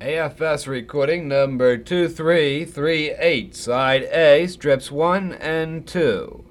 [0.00, 6.44] AFS recording number 2338, side A, strips 1 and 2.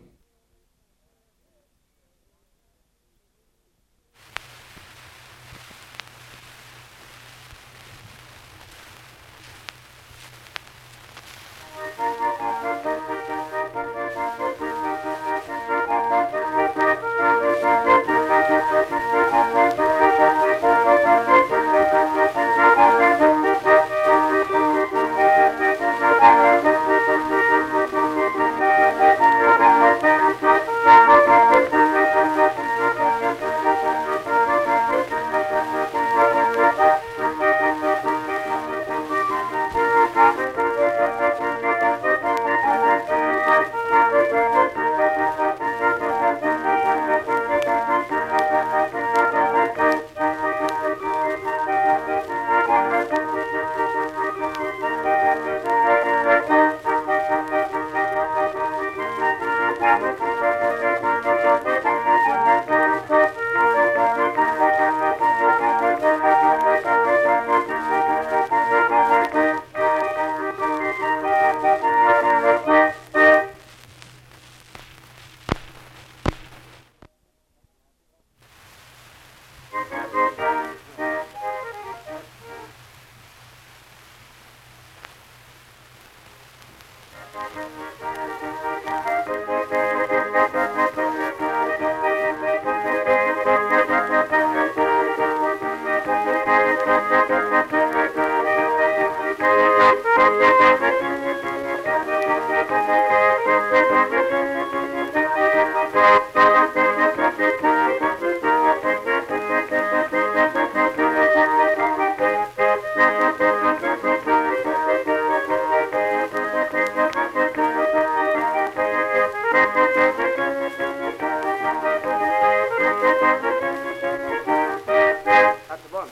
[125.67, 126.09] That's the one.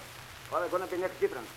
[0.51, 1.47] Well, they're going to be next different.